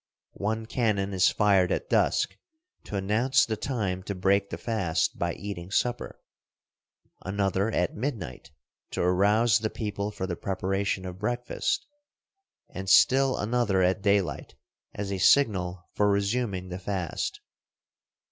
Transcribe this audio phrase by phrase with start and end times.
[0.39, 2.35] One cannon is fired at dusk,
[2.85, 6.19] to announce the time to break the fast by eating supper,
[7.23, 8.49] another at midnight
[8.93, 11.85] to arouse the people for the preparation of breakfast,
[12.67, 14.55] and still another at daylight
[14.95, 17.39] as a signal for resuming the fast.